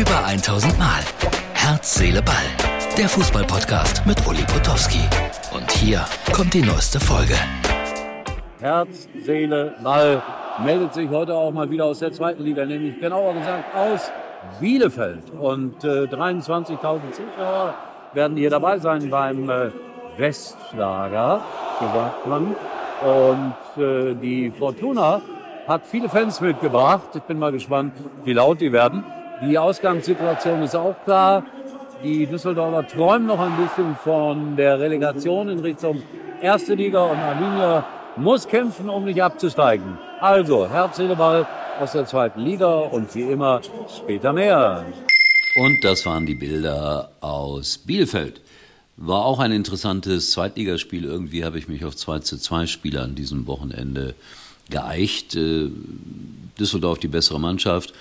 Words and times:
Über 0.00 0.24
1000 0.24 0.78
Mal. 0.78 1.02
Herz, 1.52 1.96
Seele, 1.96 2.22
Ball. 2.22 2.34
Der 2.96 3.06
Fußballpodcast 3.06 4.06
mit 4.06 4.26
Uli 4.26 4.42
Potowski. 4.44 5.02
Und 5.54 5.70
hier 5.72 6.06
kommt 6.32 6.54
die 6.54 6.62
neueste 6.62 6.98
Folge. 6.98 7.34
Herz, 8.60 9.10
Seele, 9.22 9.74
Ball 9.84 10.22
meldet 10.64 10.94
sich 10.94 11.10
heute 11.10 11.34
auch 11.34 11.52
mal 11.52 11.68
wieder 11.68 11.84
aus 11.84 11.98
der 11.98 12.12
zweiten 12.12 12.44
Liga, 12.44 12.64
nämlich 12.64 12.98
genauer 12.98 13.34
gesagt 13.34 13.76
aus 13.76 14.10
Bielefeld. 14.58 15.32
Und 15.38 15.84
äh, 15.84 16.04
23.000 16.04 16.78
Zuschauer 17.12 17.74
werden 18.14 18.38
hier 18.38 18.48
dabei 18.48 18.78
sein 18.78 19.10
beim 19.10 19.50
äh, 19.50 19.68
Westlager, 20.16 21.42
so 21.78 21.86
sagt 21.92 22.26
man. 22.26 22.56
Und 23.04 23.82
äh, 23.84 24.14
die 24.14 24.50
Fortuna 24.50 25.20
hat 25.68 25.82
viele 25.84 26.08
Fans 26.08 26.40
mitgebracht. 26.40 27.10
Ich 27.12 27.22
bin 27.24 27.38
mal 27.38 27.52
gespannt, 27.52 27.92
wie 28.24 28.32
laut 28.32 28.62
die 28.62 28.72
werden. 28.72 29.04
Die 29.42 29.58
Ausgangssituation 29.58 30.62
ist 30.62 30.76
auch 30.76 30.94
klar. 31.04 31.44
Die 32.02 32.26
Düsseldorfer 32.26 32.86
träumen 32.86 33.26
noch 33.26 33.40
ein 33.40 33.56
bisschen 33.56 33.96
von 33.96 34.56
der 34.56 34.78
Relegation 34.78 35.48
in 35.48 35.60
Richtung 35.60 36.02
erste 36.42 36.74
Liga 36.74 37.04
und 37.04 37.18
Arminia 37.18 37.86
muss 38.16 38.46
kämpfen, 38.46 38.88
um 38.88 39.04
nicht 39.04 39.22
abzusteigen. 39.22 39.98
Also, 40.20 40.68
Herz, 40.68 40.98
Ball 41.16 41.46
aus 41.80 41.92
der 41.92 42.06
zweiten 42.06 42.40
Liga 42.40 42.80
und 42.80 43.14
wie 43.14 43.22
immer 43.22 43.60
später 43.88 44.32
mehr. 44.32 44.84
Und 45.56 45.82
das 45.82 46.04
waren 46.04 46.26
die 46.26 46.34
Bilder 46.34 47.10
aus 47.20 47.78
Bielefeld. 47.78 48.40
War 48.96 49.24
auch 49.24 49.38
ein 49.38 49.52
interessantes 49.52 50.32
Zweitligaspiel. 50.32 51.04
Irgendwie 51.04 51.44
habe 51.44 51.58
ich 51.58 51.68
mich 51.68 51.84
auf 51.86 51.96
2 51.96 52.18
zu 52.20 52.36
2 52.36 52.66
Spiele 52.66 53.00
an 53.00 53.14
diesem 53.14 53.46
Wochenende 53.46 54.14
geeicht. 54.68 55.34
Äh, 55.34 55.70
Düsseldorf 56.58 56.98
die 56.98 57.08
bessere 57.08 57.40
Mannschaft. 57.40 57.94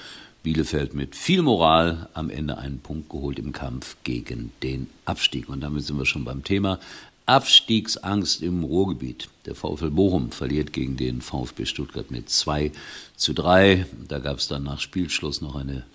Bielefeld 0.44 0.94
mit 0.94 1.16
viel 1.16 1.42
Moral 1.42 2.10
am 2.14 2.30
Ende 2.30 2.58
einen 2.58 2.80
Punkt 2.80 3.10
geholt 3.10 3.40
im 3.40 3.52
Kampf 3.52 3.98
gegen 4.04 4.52
den 4.64 4.88
Abstieg. 5.06 5.50
Und 5.50 5.62
damit 5.62 5.84
sind 5.84 5.98
wir 5.98 6.06
schon 6.06 6.24
beim 6.24 6.44
Thema. 6.44 6.80
Abstiegsangst 7.26 8.42
im 8.42 8.64
Ruhrgebiet. 8.64 9.30
Der 9.46 9.54
VfL 9.54 9.92
Bochum 9.92 10.32
verliert 10.32 10.74
gegen 10.74 10.98
den 10.98 11.22
VfB 11.22 11.66
Stuttgart 11.66 12.10
mit 12.10 12.30
2 12.30 12.72
zu 13.16 13.34
3. 13.34 13.86
Da 14.08 14.20
gab 14.20 14.38
es 14.38 14.48
dann 14.48 14.64
nach 14.64 14.80
Spielschluss 14.80 15.42
noch 15.42 15.56
eine 15.56 15.86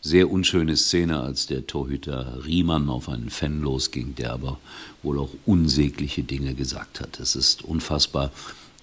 sehr 0.00 0.30
unschöne 0.30 0.76
Szene, 0.76 1.20
als 1.20 1.46
der 1.46 1.66
Torhüter 1.66 2.44
Riemann 2.44 2.88
auf 2.88 3.08
einen 3.08 3.30
Fan 3.30 3.60
losging, 3.60 4.14
der 4.14 4.32
aber 4.32 4.58
wohl 5.02 5.18
auch 5.18 5.30
unsägliche 5.44 6.22
Dinge 6.22 6.54
gesagt 6.54 7.00
hat. 7.00 7.20
Es 7.20 7.36
ist 7.36 7.62
unfassbar, 7.62 8.32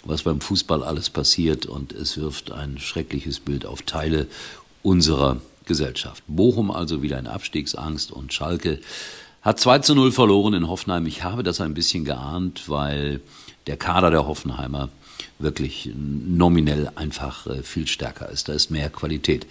was 0.05 0.23
beim 0.23 0.41
Fußball 0.41 0.83
alles 0.83 1.09
passiert 1.09 1.65
und 1.65 1.91
es 1.91 2.17
wirft 2.17 2.52
ein 2.52 2.77
schreckliches 2.77 3.39
Bild 3.39 3.65
auf 3.65 3.81
Teile 3.81 4.27
unserer 4.83 5.42
Gesellschaft. 5.66 6.23
Bochum 6.28 6.72
also 6.72 7.02
wieder 7.02 7.20
in 7.20 7.28
Abstiegsangst 7.28 8.11
und 8.11 8.33
Schalke 8.33 8.80
hat 9.42 9.59
2 9.59 9.80
zu 9.80 9.95
0 9.95 10.11
verloren 10.11 10.53
in 10.53 10.67
Hoffenheim. 10.67 11.06
Ich 11.06 11.23
habe 11.23 11.44
das 11.44 11.61
ein 11.61 11.73
bisschen 11.73 12.06
geahnt, 12.06 12.67
weil 12.67 13.22
der 13.67 13.78
Kader 13.78 14.11
der 14.11 14.28
Hoffenheimer 14.28 14.89
wirklich 15.39 15.89
nominell 15.95 16.89
einfach 16.95 17.48
äh, 17.48 17.64
viel 17.64 17.88
stärker 17.88 18.30
ist. 18.30 18.50
Da 18.50 18.53
ist 18.53 18.72
mehr 18.72 18.89
Qualität. 18.89 19.45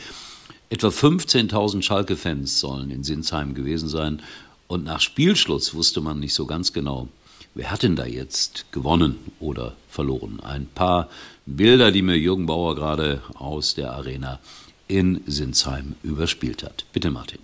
Etwa 0.68 0.88
15.000 0.88 1.82
Schalke-Fans 1.82 2.58
sollen 2.58 2.90
in 2.90 3.04
Sinsheim 3.04 3.54
gewesen 3.54 3.88
sein. 3.88 4.20
Und 4.66 4.84
nach 4.84 5.00
Spielschluss 5.00 5.74
wusste 5.74 6.00
man 6.00 6.18
nicht 6.18 6.34
so 6.34 6.44
ganz 6.44 6.72
genau, 6.72 7.08
wer 7.54 7.70
hat 7.70 7.84
denn 7.84 7.94
da 7.94 8.04
jetzt 8.04 8.66
gewonnen 8.72 9.16
oder 9.38 9.76
verloren. 9.88 10.40
Ein 10.42 10.66
paar 10.66 11.08
Bilder, 11.46 11.92
die 11.92 12.02
mir 12.02 12.18
Jürgen 12.18 12.46
Bauer 12.46 12.74
gerade 12.74 13.22
aus 13.34 13.76
der 13.76 13.92
Arena 13.92 14.40
in 14.88 15.22
Sinsheim 15.26 15.94
überspielt 16.02 16.62
hat. 16.62 16.84
Bitte, 16.92 17.10
Martin. 17.10 17.38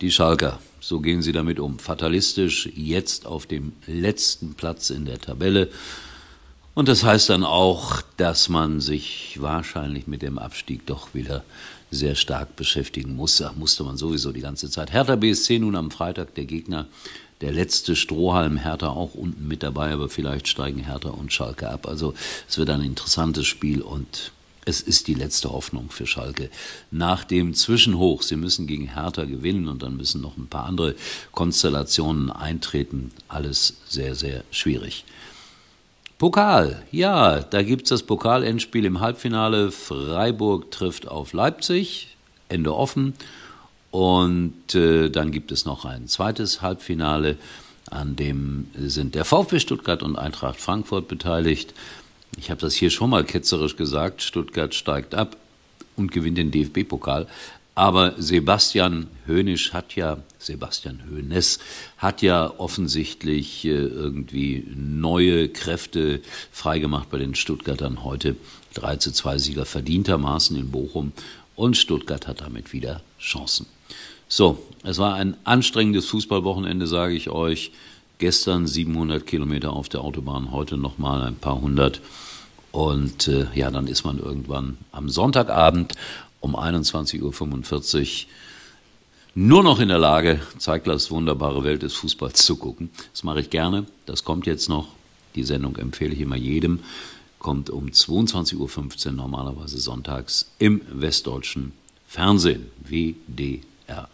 Die 0.00 0.10
Schalker. 0.10 0.58
So 0.80 1.00
gehen 1.00 1.22
sie 1.22 1.32
damit 1.32 1.60
um. 1.60 1.78
Fatalistisch 1.78 2.68
jetzt 2.74 3.26
auf 3.26 3.46
dem 3.46 3.72
letzten 3.86 4.54
Platz 4.54 4.90
in 4.90 5.04
der 5.04 5.20
Tabelle. 5.20 5.68
Und 6.74 6.88
das 6.88 7.04
heißt 7.04 7.30
dann 7.30 7.44
auch, 7.44 8.00
dass 8.16 8.48
man 8.48 8.80
sich 8.80 9.36
wahrscheinlich 9.40 10.06
mit 10.06 10.22
dem 10.22 10.38
Abstieg 10.38 10.86
doch 10.86 11.14
wieder 11.14 11.44
sehr 11.90 12.14
stark 12.14 12.56
beschäftigen 12.56 13.14
muss. 13.16 13.36
Da 13.38 13.52
musste 13.52 13.84
man 13.84 13.96
sowieso 13.96 14.32
die 14.32 14.40
ganze 14.40 14.70
Zeit. 14.70 14.92
Hertha 14.92 15.16
BSC 15.16 15.58
nun 15.58 15.76
am 15.76 15.90
Freitag 15.90 16.34
der 16.34 16.46
Gegner. 16.46 16.86
Der 17.40 17.52
letzte 17.52 17.96
Strohhalm 17.96 18.56
Hertha 18.56 18.88
auch 18.88 19.14
unten 19.14 19.48
mit 19.48 19.62
dabei, 19.62 19.92
aber 19.92 20.08
vielleicht 20.08 20.46
steigen 20.46 20.84
Hertha 20.84 21.10
und 21.10 21.32
Schalke 21.32 21.68
ab. 21.68 21.86
Also 21.86 22.14
es 22.48 22.58
wird 22.58 22.70
ein 22.70 22.82
interessantes 22.82 23.46
Spiel 23.46 23.82
und 23.82 24.32
es 24.64 24.80
ist 24.80 25.08
die 25.08 25.14
letzte 25.14 25.50
Hoffnung 25.50 25.90
für 25.90 26.06
Schalke. 26.06 26.50
Nach 26.90 27.24
dem 27.24 27.54
Zwischenhoch, 27.54 28.22
sie 28.22 28.36
müssen 28.36 28.66
gegen 28.66 28.92
Hertha 28.94 29.24
gewinnen 29.24 29.68
und 29.68 29.82
dann 29.82 29.96
müssen 29.96 30.20
noch 30.20 30.36
ein 30.36 30.48
paar 30.48 30.66
andere 30.66 30.94
Konstellationen 31.32 32.30
eintreten. 32.30 33.10
Alles 33.28 33.78
sehr, 33.88 34.14
sehr 34.14 34.44
schwierig. 34.50 35.04
Pokal, 36.18 36.82
ja, 36.92 37.40
da 37.40 37.62
gibt 37.62 37.84
es 37.84 37.88
das 37.88 38.02
Pokalendspiel 38.02 38.84
im 38.84 39.00
Halbfinale. 39.00 39.70
Freiburg 39.70 40.70
trifft 40.70 41.08
auf 41.08 41.32
Leipzig, 41.32 42.16
Ende 42.50 42.74
offen. 42.74 43.14
Und 43.90 44.74
äh, 44.74 45.08
dann 45.08 45.32
gibt 45.32 45.50
es 45.50 45.64
noch 45.64 45.84
ein 45.84 46.06
zweites 46.06 46.62
Halbfinale, 46.62 47.38
an 47.90 48.14
dem 48.14 48.68
sind 48.76 49.14
der 49.14 49.24
VfB 49.24 49.58
Stuttgart 49.58 50.02
und 50.02 50.16
Eintracht 50.16 50.60
Frankfurt 50.60 51.08
beteiligt. 51.08 51.74
Ich 52.40 52.50
habe 52.50 52.62
das 52.62 52.74
hier 52.74 52.88
schon 52.88 53.10
mal 53.10 53.22
ketzerisch 53.22 53.76
gesagt, 53.76 54.22
Stuttgart 54.22 54.74
steigt 54.74 55.14
ab 55.14 55.36
und 55.96 56.10
gewinnt 56.10 56.38
den 56.38 56.50
DFB-Pokal. 56.50 57.26
Aber 57.74 58.14
Sebastian 58.16 59.08
Höhnisch 59.26 59.74
hat 59.74 59.94
ja, 59.94 60.16
Sebastian 60.38 61.02
Höhnes 61.04 61.58
hat 61.98 62.22
ja 62.22 62.50
offensichtlich 62.56 63.66
äh, 63.66 63.68
irgendwie 63.68 64.66
neue 64.74 65.50
Kräfte 65.50 66.22
freigemacht 66.50 67.10
bei 67.10 67.18
den 67.18 67.34
Stuttgartern 67.34 68.04
heute. 68.04 68.36
3 68.72 68.96
zu 68.96 69.12
2 69.12 69.36
Sieger 69.36 69.66
verdientermaßen 69.66 70.56
in 70.56 70.70
Bochum 70.70 71.12
und 71.56 71.76
Stuttgart 71.76 72.26
hat 72.26 72.40
damit 72.40 72.72
wieder 72.72 73.02
Chancen. 73.20 73.66
So, 74.28 74.66
es 74.82 74.96
war 74.96 75.14
ein 75.14 75.36
anstrengendes 75.44 76.06
Fußballwochenende, 76.06 76.86
sage 76.86 77.14
ich 77.14 77.28
euch. 77.28 77.72
Gestern 78.20 78.66
700 78.66 79.26
Kilometer 79.26 79.72
auf 79.72 79.88
der 79.88 80.02
Autobahn, 80.02 80.52
heute 80.52 80.76
nochmal 80.76 81.22
ein 81.22 81.36
paar 81.36 81.58
hundert. 81.58 82.02
Und 82.70 83.28
äh, 83.28 83.46
ja, 83.54 83.70
dann 83.70 83.86
ist 83.86 84.04
man 84.04 84.18
irgendwann 84.18 84.76
am 84.92 85.08
Sonntagabend 85.08 85.94
um 86.38 86.54
21.45 86.54 87.22
Uhr 87.22 88.30
nur 89.34 89.62
noch 89.62 89.80
in 89.80 89.88
der 89.88 89.98
Lage, 89.98 90.38
Zeiglers 90.58 91.10
wunderbare 91.10 91.64
Welt 91.64 91.82
des 91.82 91.94
Fußballs 91.94 92.44
zu 92.44 92.56
gucken. 92.56 92.90
Das 93.10 93.24
mache 93.24 93.40
ich 93.40 93.48
gerne. 93.48 93.86
Das 94.04 94.22
kommt 94.22 94.46
jetzt 94.46 94.68
noch. 94.68 94.88
Die 95.34 95.44
Sendung 95.44 95.76
empfehle 95.76 96.12
ich 96.12 96.20
immer 96.20 96.36
jedem. 96.36 96.80
Kommt 97.38 97.70
um 97.70 97.86
22.15 97.86 99.06
Uhr 99.06 99.12
normalerweise 99.12 99.78
sonntags 99.78 100.50
im 100.58 100.82
westdeutschen 100.92 101.72
Fernsehen, 102.06 102.66
WDR. 102.86 104.10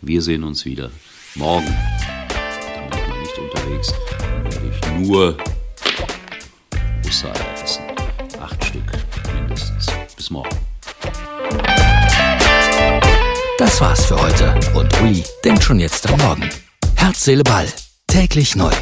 Wir 0.00 0.22
sehen 0.22 0.42
uns 0.42 0.64
wieder 0.64 0.90
morgen 1.36 1.72
unterwegs, 3.54 3.94
dann 4.18 4.44
werde 4.44 4.70
ich 4.70 5.06
nur 5.06 5.36
Bussard 7.02 7.40
essen. 7.62 7.82
Acht 8.40 8.64
Stück 8.64 8.82
mindestens. 9.34 9.86
Bis 10.16 10.30
morgen. 10.30 10.56
Das 13.58 13.80
war's 13.80 14.06
für 14.06 14.20
heute 14.20 14.54
und 14.74 15.00
Uli 15.00 15.24
denkt 15.44 15.62
schon 15.62 15.78
jetzt 15.78 16.08
am 16.10 16.18
Morgen. 16.20 16.48
Herz, 16.96 17.24
Seele, 17.24 17.44
Ball. 17.44 17.66
Täglich 18.06 18.56
neu. 18.56 18.72